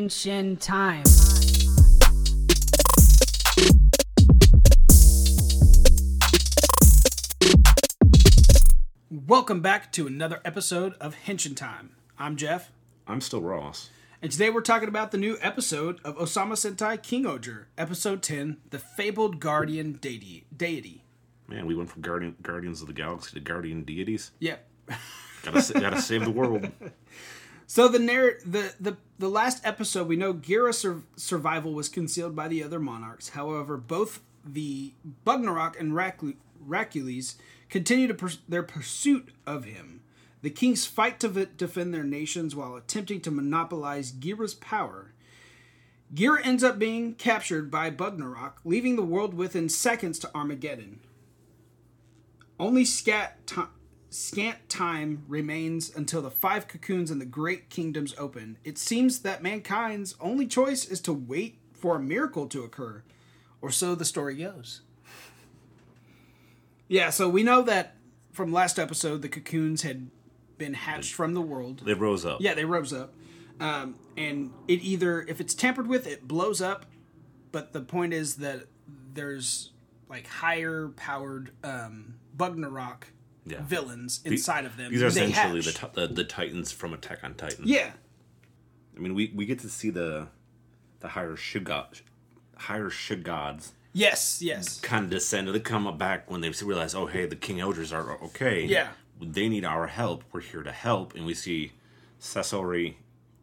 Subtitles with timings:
[0.00, 1.04] Henshin time.
[9.10, 11.90] Welcome back to another episode of Henshin Time.
[12.18, 12.70] I'm Jeff,
[13.06, 13.90] I'm still Ross.
[14.22, 18.58] and today we're talking about the new episode of Ohsama Sentai King Ohger, episode 10,
[18.70, 20.46] The Fabled Guardian Deity.
[20.56, 21.02] deity.
[21.48, 24.30] Man, we went from Guardian, Guardians of the Galaxy to Guardian Deities.
[24.38, 24.56] Yeah.
[25.42, 26.70] Gotta, gotta save the world.
[27.70, 32.34] So the narr- the, the the last episode, we know Gira's sur- survival was concealed
[32.34, 33.28] by the other monarchs.
[33.28, 34.92] However, both the
[35.24, 37.36] Bugnarok and Racu- Racules
[37.68, 40.00] continue to pers- their pursuit of him.
[40.42, 45.12] The kings fight to v- defend their nations while attempting to monopolize Gira's power.
[46.12, 50.98] Gira ends up being captured by Bugnarok, leaving the world within seconds to Armageddon.
[52.58, 53.62] Only scat ti-
[54.10, 58.58] scant time remains until the five cocoons and the great kingdoms open.
[58.64, 63.02] It seems that mankind's only choice is to wait for a miracle to occur,
[63.62, 64.82] or so the story goes.
[66.88, 67.94] Yeah, so we know that
[68.32, 70.10] from last episode, the cocoons had
[70.58, 71.82] been hatched from the world.
[71.84, 72.40] They rose up.
[72.40, 73.14] Yeah, they rose up.
[73.60, 76.86] Um, and it either, if it's tampered with, it blows up.
[77.52, 78.64] But the point is that
[79.14, 79.70] there's
[80.08, 83.04] like higher powered um, Bugnarok
[83.46, 83.62] Yeah.
[83.62, 84.92] villains The- inside of them.
[84.92, 87.64] These are essentially the, ti- the the Titans from Attack on Titan.
[87.66, 87.90] yeah,
[88.96, 90.28] I mean, we, we get to see the
[91.00, 92.02] the higher Shugod,
[92.56, 95.48] higher Shugods yes, yes, kind of descend.
[95.48, 98.64] They come back when they realize, oh, hey, the King Elders are okay.
[98.64, 98.88] Yeah.
[99.20, 100.24] They need our help.
[100.32, 101.14] We're here to help.
[101.14, 101.72] And we see
[102.20, 102.94] Sasori,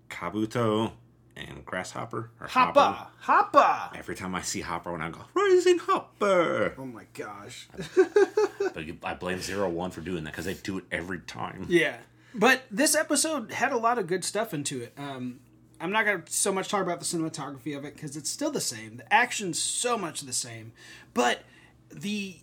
[0.10, 0.92] Kabuto,
[1.36, 2.32] and Grasshopper.
[2.40, 3.96] Or Hoppa, Hoppa.
[3.96, 6.74] Every time I see Hopper, when I go, Rising Hopper.
[6.78, 7.68] Oh my gosh.
[8.74, 11.66] But you- I blame Zero One for doing that because they do it every time.
[11.70, 11.98] Yeah.
[12.34, 14.94] But this episode had a lot of good stuff into it.
[14.98, 15.40] Um,
[15.80, 18.52] I'm not going to so much talk about the cinematography of it because it's still
[18.52, 18.98] the same.
[18.98, 20.72] The action's so much the same.
[21.14, 21.44] But
[21.92, 22.38] the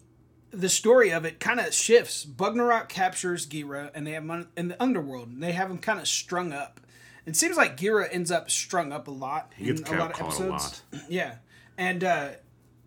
[0.51, 2.25] the story of it kind of shifts.
[2.25, 5.29] Bugnarok captures Gira and they have him in the underworld.
[5.29, 6.81] And they have him kind of strung up.
[7.27, 10.13] It seems like Gira ends up strung up a lot He gets in a lot
[10.13, 10.83] of episodes.
[11.09, 11.37] Yeah.
[11.77, 12.29] And uh,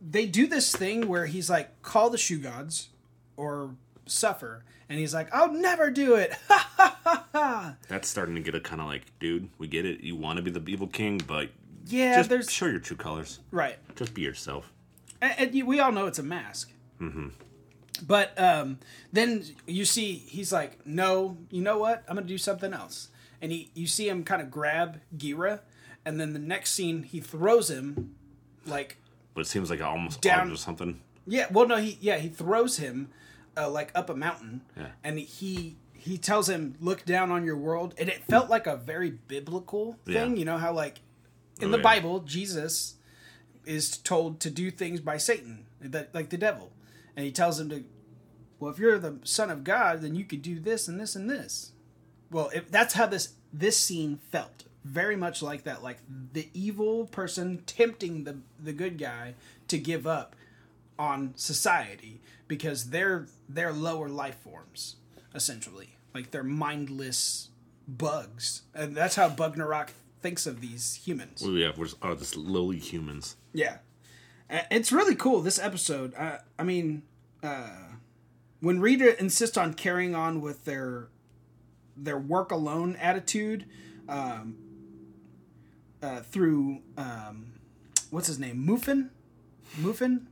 [0.02, 2.88] they do this thing where he's like, call the Shugods
[3.38, 3.76] or
[4.06, 4.64] suffer.
[4.90, 6.34] And he's like, I'll never do it.
[7.88, 10.02] That's starting to get a kind of like, dude, we get it.
[10.02, 11.50] You want to be the evil king, but
[11.86, 12.52] yeah, just there's.
[12.52, 13.40] show your true colors.
[13.52, 13.78] Right.
[13.96, 14.72] Just be yourself.
[15.22, 16.72] And, and we all know it's a mask.
[17.02, 17.28] Mm-hmm.
[18.06, 18.80] But um,
[19.12, 22.04] then you see he's like, no, you know what?
[22.08, 23.10] I'm gonna do something else.
[23.42, 25.60] And he, you see him kind of grab Gira,
[26.06, 28.16] and then the next scene he throws him,
[28.66, 28.98] like,
[29.34, 31.02] But it seems like almost Down- or something.
[31.28, 33.10] Yeah, well, no, he, yeah, he throws him,
[33.56, 34.88] uh, like up a mountain, Yeah.
[35.04, 38.78] and he he tells him, look down on your world, and it felt like a
[38.78, 40.32] very biblical thing.
[40.34, 40.40] Yeah.
[40.40, 41.02] You know how like
[41.60, 41.84] in Oh, the yeah.
[41.84, 42.96] Bible, Jesus
[43.66, 46.72] is told to do things by Satan, that like the devil,
[47.16, 47.84] and he tells him to,
[48.60, 51.30] well, if you're the son of God, then you could do this and this and
[51.30, 51.74] this.
[52.32, 55.98] Well, if that's how this this scene felt, very much like that, like
[56.34, 59.34] the evil person tempting the the good guy
[59.68, 60.36] to give up
[61.00, 64.96] on society because they're they're lower life forms
[65.36, 67.50] essentially, like they're mindless
[67.88, 69.90] bugs, and that's how Bugnarok
[70.22, 71.44] thinks of these humans.
[71.46, 73.36] Oh yeah, we're just, oh, just lowly humans.
[73.54, 73.78] Yeah,
[74.50, 75.42] it's really cool.
[75.42, 76.14] This episode.
[76.16, 77.04] Uh, I mean,
[77.44, 77.70] uh,
[78.60, 81.10] when Rita insists on carrying on with their
[81.96, 83.66] their work alone attitude,
[84.10, 84.58] um,
[86.02, 87.54] uh, through um,
[88.10, 89.10] what's his name, Mofun,
[89.80, 90.26] Mofun,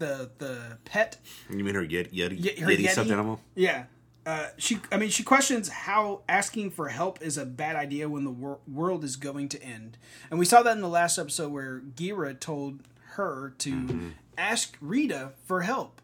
[0.00, 1.18] the the pet.
[1.48, 2.88] You mean her Yeti, Yeti, Ye- her Yeti, Yeti?
[2.90, 3.40] stuffed animal?
[3.54, 3.84] Yeah.
[4.26, 8.24] Uh, she, I mean, she questions how asking for help is a bad idea when
[8.24, 9.96] the wor- world is going to end,
[10.30, 12.80] and we saw that in the last episode where Gira told
[13.14, 14.08] her to Mm-hmm.
[14.36, 16.02] ask Rita for help.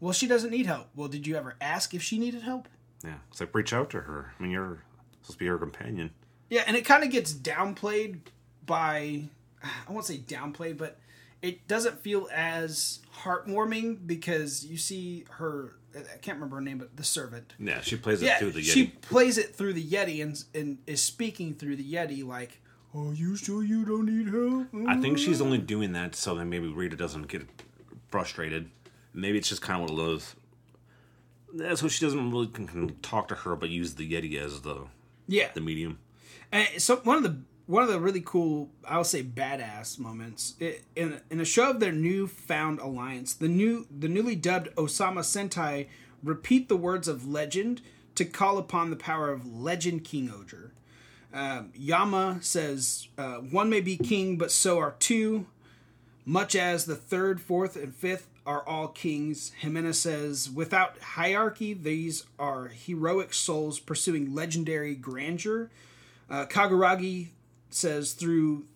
[0.00, 0.88] Well, she doesn't need help.
[0.96, 2.68] Well, did you ever ask if she needed help?
[3.04, 4.32] Yeah, it's like reach out to her.
[4.38, 4.82] I mean, you're
[5.22, 6.10] supposed to be her companion.
[6.48, 8.20] Yeah, and it kind of gets downplayed
[8.64, 9.24] by
[9.62, 10.98] I won't say downplayed, but
[11.42, 15.74] it doesn't feel as heartwarming because you see her.
[15.96, 17.54] I can't remember her name, but the servant.
[17.58, 18.72] Yeah, she plays it Yeah, through the Yeti.
[18.72, 22.60] she plays it through the Yeti and and is speaking through the Yeti like,
[22.94, 26.44] "Are you sure you don't need help?" I think she's only doing that so that
[26.44, 27.46] maybe Rita doesn't get
[28.08, 28.70] frustrated.
[29.14, 30.34] Maybe it's just kind of one of those.
[31.54, 34.60] That's what she doesn't really can, can talk to her, but use the Yeti as
[34.60, 34.86] the
[35.26, 35.48] yeah.
[35.54, 35.98] the medium.
[36.52, 37.38] And so one of the
[37.68, 41.70] one of the really cool, I would say, badass moments i- in in a show
[41.70, 45.86] of their newfound alliance, the new the newly dubbed Ohsama Sentai
[46.24, 47.80] repeat the words of legend
[48.16, 50.70] to call upon the power of Legend King Ohger.
[51.32, 55.46] Um, Yama says, uh, One may be king, but so are two,
[56.24, 59.52] much as the third, fourth, and fifth are all kings.
[59.62, 65.70] Jimena says, Without hierarchy, these are heroic souls pursuing legendary grandeur.
[66.30, 67.28] Uh, Kaguragi
[67.70, 68.66] says, Through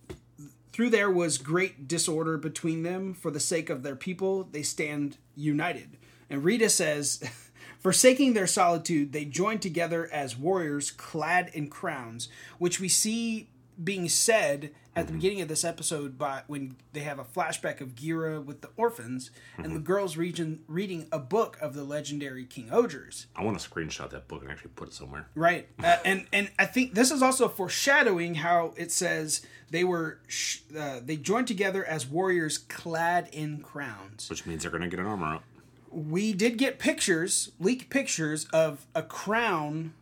[0.72, 4.44] through there was great disorder between them for the sake of their people.
[4.44, 5.98] They stand united.
[6.30, 7.22] And rita says
[7.78, 12.28] forsaking their solitude they joined together as warriors clad in crowns
[12.58, 13.48] which we see
[13.82, 17.94] being said at the beginning of this episode by when they have a flashback of
[17.94, 22.68] Gira with the orphans and the girls region reading a book of the legendary King
[22.68, 23.26] Ohgers.
[23.34, 25.28] I want to screenshot that book and actually put it somewhere.
[25.34, 30.18] Right, uh, and and I think this is also foreshadowing how it says they were
[30.26, 34.28] sh- uh, they joined together as warriors clad in crowns.
[34.28, 35.44] Which means they're going to get an armor up.
[35.90, 39.92] We did get pictures, leak pictures of a crown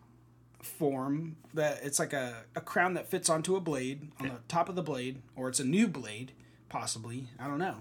[0.62, 4.68] form that it's like a, a crown that fits onto a blade on the top
[4.68, 6.32] of the blade, or it's a new blade,
[6.68, 7.28] possibly.
[7.38, 7.76] I don't know.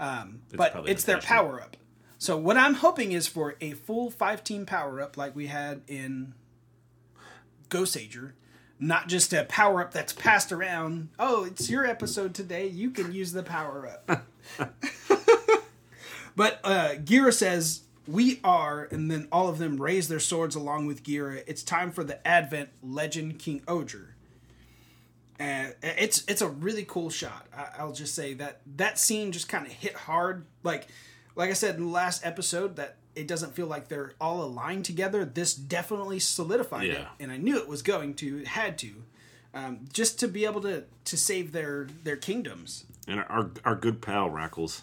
[0.00, 1.76] Um, but it's their power up.
[2.18, 5.82] So what I'm hoping is for a full five team power up like we had
[5.86, 6.34] in
[7.68, 8.32] Goseiger,
[8.78, 11.10] not just a power up that's passed around.
[11.18, 12.66] Oh, it's your episode today.
[12.66, 14.26] You can use the power up.
[16.36, 20.86] but uh, Gira says, We are, and then all of them raise their swords along
[20.86, 21.42] with Gira.
[21.46, 24.08] It's time for the Advent Legend King Ohger.
[25.38, 27.46] And it's it's a really cool shot.
[27.56, 30.44] I, I'll just say that that scene just kind of hit hard.
[30.62, 30.86] Like
[31.34, 34.84] like I said in the last episode, that it doesn't feel like they're all aligned
[34.84, 35.24] together.
[35.24, 39.04] This definitely solidified it, and I knew it was going to, it had to,
[39.54, 42.84] um, just to be able to to save their their kingdoms.
[43.08, 44.82] And our our good pal Racules,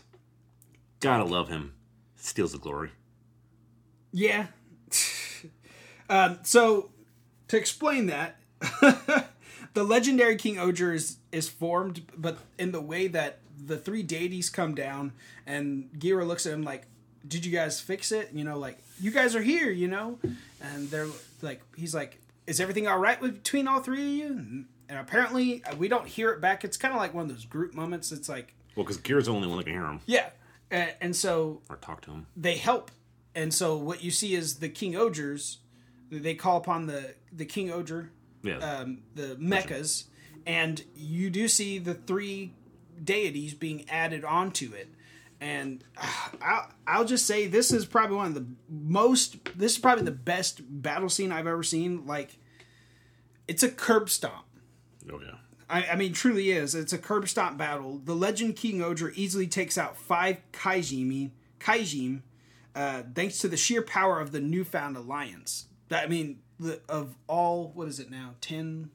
[0.99, 1.73] gotta love him.
[2.17, 2.91] Steals the glory.
[4.11, 4.47] Yeah.
[6.09, 6.89] um, so
[7.47, 8.37] to explain that,
[9.73, 14.49] the legendary King Ohger is, is formed, but in the way that the three deities
[14.49, 15.13] come down,
[15.45, 16.87] and Gira looks at him like,
[17.27, 18.29] "Did you guys fix it?
[18.33, 20.17] You know, like you guys are here, you know."
[20.61, 21.07] And they're
[21.41, 24.99] like, he's like, "Is everything all right with, between all three of you?" And, and
[24.99, 26.63] apparently, uh, we don't hear it back.
[26.63, 28.11] It's kind of like one of those group moments.
[28.11, 30.29] It's like, Well, because Gear's the only one that can hear him yeah,
[30.69, 32.25] and, and so or talk to him.
[32.35, 32.91] they help
[33.35, 35.57] and so what you see is the king ohgers
[36.09, 38.09] they call upon the the king ohger
[38.43, 38.57] Yeah.
[38.57, 40.05] um, the mechas
[40.45, 42.53] and you do see the three
[43.03, 44.89] deities being added onto it
[45.39, 46.07] and uh,
[46.41, 50.11] I'll, I'll just say this is probably one of the most this is probably the
[50.11, 52.37] best battle scene i've ever seen like
[53.47, 54.45] it's a curb stomp
[55.11, 55.35] oh yeah.
[55.69, 56.75] I, I mean, truly is.
[56.75, 58.01] It's a curb stomp battle.
[58.03, 61.31] The legend King Ohger easily takes out five Kaijimi,
[61.61, 62.23] Kaijim,
[62.75, 65.67] uh, thanks to the sheer power of the newfound alliance.
[65.89, 68.35] That I mean, the, of all, what is it now?
[68.41, 68.89] 10,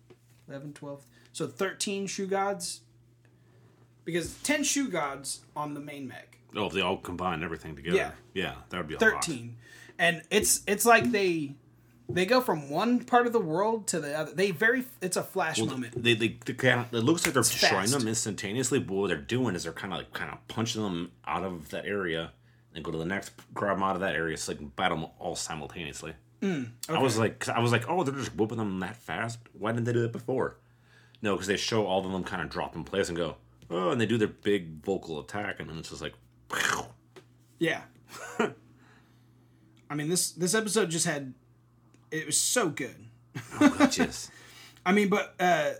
[0.49, 1.05] 11, 12?
[1.32, 2.81] So 13 Shugods?
[4.05, 6.38] Because 10 Shugods on the main mech.
[6.55, 7.96] Oh, if they all combine everything together.
[7.96, 8.11] Yeah.
[8.32, 9.25] Yeah, that would be a lot.
[9.25, 9.56] 13.
[9.99, 11.55] And it's it's like they
[12.08, 14.32] they go from one part of the world to the other.
[14.32, 16.02] They very it's a flash moment.
[16.02, 17.99] They, they, they kind of, it looks like they're destroying fast.
[17.99, 21.12] them instantaneously, but what they're doing is they're kind of like kind of punching them
[21.26, 22.32] out of that area
[22.76, 24.99] and go to the next, grab them out of that area, so they can battle
[24.99, 26.12] them all simultaneously.
[26.43, 29.38] Mm, I was like, 'cause I was like, oh, they're just whooping them that fast.
[29.59, 30.59] Why didn't they do that before?
[31.23, 33.37] No, because they show all of them kind of drop in place and go,
[33.71, 36.14] oh, and they do their big vocal attack, and then it's just like,
[37.59, 37.80] Yeah.
[39.90, 41.33] I mean this this episode just had
[42.11, 43.06] it was so good.
[43.61, 44.30] oh, gotchas.
[44.87, 45.73] I mean, but uh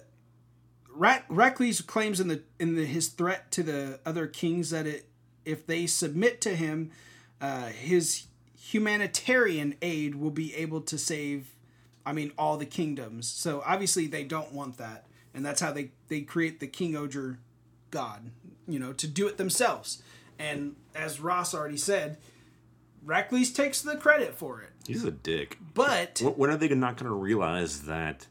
[0.91, 5.09] Rat- Racules' claims in the in the his threat to the other kings that it
[5.47, 6.91] if they submit to him,
[7.41, 8.27] uh, his
[8.59, 11.55] humanitarian aid will be able to save.
[12.05, 13.27] I mean, all the kingdoms.
[13.27, 17.39] So obviously they don't want that, and that's how they they create the King Ohger
[17.91, 18.31] god.
[18.69, 20.03] You know, to do it themselves.
[20.39, 22.19] And as Ross already said,
[23.05, 24.71] Racules takes the credit for it.
[24.87, 25.59] He's a dick.
[25.73, 28.27] But When are they not going to realize that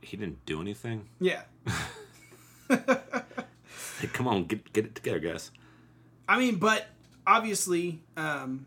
[0.00, 1.08] he didn't do anything?
[1.18, 1.42] yeah,
[2.68, 2.78] Hey,
[4.12, 5.50] come on, get get it together, guys.
[6.28, 6.86] I mean, but
[7.26, 8.66] obviously, um,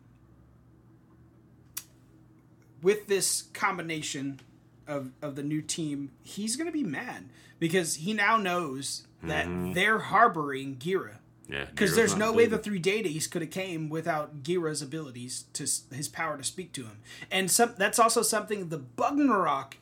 [2.82, 4.40] with this combination
[4.88, 9.48] of of the new team, he's going to be mad because he now knows that
[9.74, 11.16] they're harboring Gira.
[11.50, 15.64] Yeah, Because there's no way the three deities could have came without Gira's abilities to
[15.94, 17.00] his power to speak to him,
[17.32, 19.74] and some that's also something the Bugnarok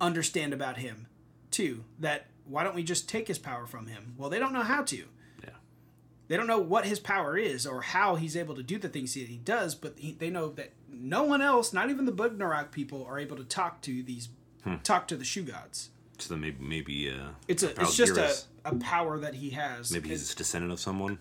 [0.00, 1.06] understand about him
[1.52, 1.84] too.
[2.00, 4.14] That why don't we just take his power from him?
[4.16, 4.96] Well, they don't know how to.
[5.42, 5.50] Yeah.
[6.28, 9.14] They don't know what his power is or how he's able to do the things
[9.14, 12.70] that he does, but he, they know that no one else, not even the Bugnarok
[12.70, 14.28] people, are able to talk to these
[14.82, 15.88] talk to the Shugods.
[16.18, 18.34] So then maybe maybe uh, It's a it's just a,
[18.68, 19.90] a power that he has.
[19.90, 21.18] maybe he's a descendant of someone.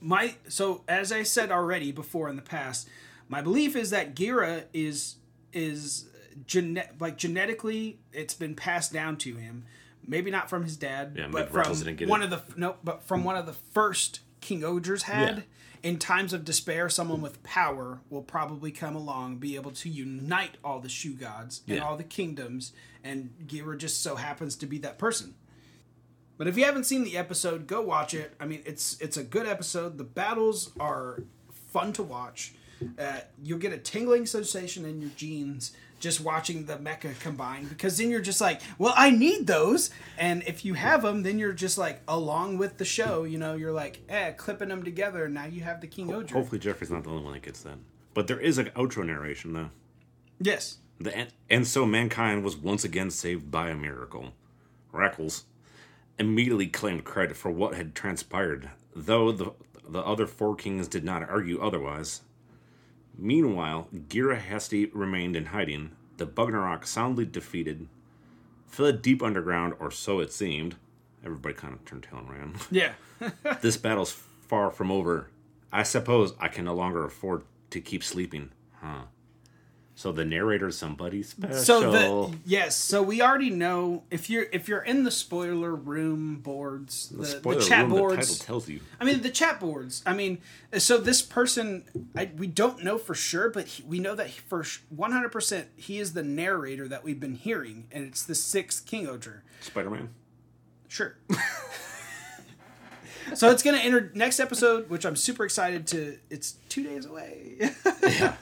[0.00, 2.88] my so as I said already before in the past,
[3.28, 5.16] my belief is that Gira is
[5.52, 6.08] is
[6.46, 9.64] gene- like genetically it's been passed down to him.
[10.06, 11.64] Maybe not from his dad, Yeah, but from
[12.08, 12.32] one it.
[12.32, 15.36] of the no, but from one of the first King Ohgers had.
[15.38, 15.42] Yeah.
[15.82, 20.56] In times of despair, someone with power will probably come along, be able to unite
[20.64, 21.84] all the Shugods and Yeah.
[21.84, 22.72] all the kingdoms,
[23.04, 25.34] and Gira just so happens to be that person.
[26.38, 28.34] But if you haven't seen the episode, go watch it.
[28.40, 29.96] I mean, it's it's a good episode.
[29.98, 31.22] The battles are
[31.72, 32.54] fun to watch.
[32.98, 37.98] Uh, you'll get a tingling sensation in your jeans just watching the mecha combine because
[37.98, 39.90] then you're just like, well, I need those.
[40.18, 43.24] And if you have them, then you're just like along with the show.
[43.24, 45.24] You know, you're like, eh, clipping them together.
[45.24, 46.30] And now you have the King Ohger.
[46.30, 47.78] Hopefully Jeffrey's not the only one that gets that.
[48.14, 49.70] But there is an outro narration though.
[50.40, 50.78] Yes.
[50.98, 54.32] The, and so mankind was once again saved by a miracle.
[54.92, 55.44] Racules
[56.18, 59.52] immediately claimed credit for what had transpired, though the
[59.88, 62.22] the other four kings did not argue otherwise.
[63.18, 65.92] Meanwhile, Gira Hastie remained in hiding.
[66.18, 67.88] The Bugnarok soundly defeated,
[68.66, 70.76] fled deep underground, or so it seemed.
[71.24, 72.54] Everybody kind of turned tail and ran.
[72.70, 72.92] Yeah.
[73.62, 75.28] this battle's far from over.
[75.72, 79.02] I suppose I can no longer afford to keep sleeping, huh?
[79.98, 81.56] So the narrator's somebody special.
[81.56, 86.36] So the yes, so we already know if you're if you're in the spoiler room
[86.36, 88.16] boards, the, the, Spoiler chat room, the boards.
[88.38, 88.80] title tells you.
[89.00, 90.02] I mean, the chat boards.
[90.04, 90.36] I mean,
[90.76, 91.84] so this person,
[92.14, 95.32] I, we don't know for sure, but he, we know that he- for one hundred
[95.32, 99.40] percent he is the narrator that we've been hearing, and it's the sixth King Ohger.
[99.62, 100.10] Spider-Man.
[100.88, 101.16] Sure.
[103.34, 106.18] so it's gonna enter next episode, which I'm super excited to.
[106.30, 107.70] It's two days away.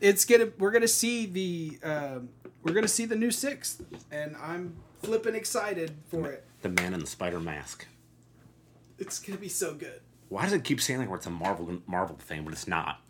[0.00, 2.28] It's gonna we're gonna see the um,
[2.62, 6.44] we're gonna see the new sixth, and I'm flipping excited for it.
[6.62, 7.86] The man in the spider mask.
[8.98, 10.00] It's gonna be so good.
[10.28, 13.00] Why does it keep saying like it's a Marvel Marvel thing, but it's not?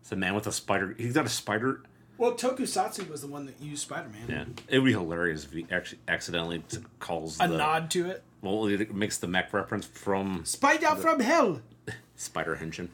[0.00, 0.94] It's a man with a spider.
[0.96, 1.82] He's got a spider.
[2.18, 4.24] Well, Tokusatsu was the one that used Spider Man.
[4.28, 8.08] Yeah, it would be hilarious if he actually accidentally t- calls A the, nod to
[8.10, 8.22] it.
[8.40, 11.60] Well, it makes the mech reference from Spider from hell.
[12.16, 12.88] Spider Henshin.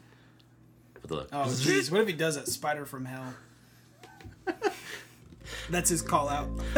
[1.05, 2.47] The, Oh jeez, what if he does that?
[2.47, 3.33] Spider from hell.
[5.69, 6.55] That's his call out.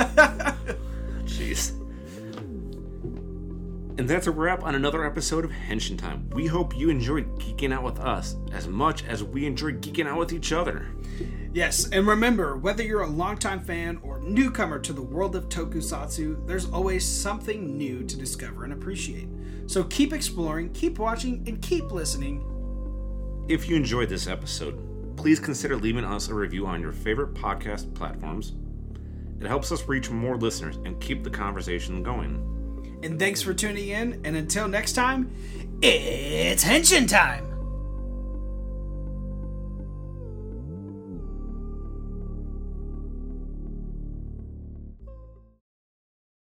[1.26, 1.72] Jeez.
[3.98, 6.30] And that's a wrap on another episode of Henshin Time.
[6.32, 10.20] We hope you enjoyed geeking out with us as much as we enjoyed geeking out
[10.20, 10.88] with each other.
[11.56, 16.46] Yes, and remember, whether you're a longtime fan or newcomer to the world of tokusatsu,
[16.46, 19.30] there's always something new to discover and appreciate.
[19.66, 22.44] So keep exploring, keep watching, and keep listening.
[23.48, 27.94] If you enjoyed this episode, please consider leaving us a review on your favorite podcast
[27.96, 28.52] platforms.
[29.40, 33.00] It helps us reach more listeners and keep the conversation going.
[33.02, 35.34] And thanks for tuning in, and until next time,
[35.82, 37.55] it's Henshin time!